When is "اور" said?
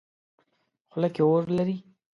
1.27-1.43